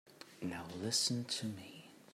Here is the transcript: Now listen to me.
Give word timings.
Now 0.41 0.65
listen 0.81 1.25
to 1.25 1.45
me. 1.45 1.91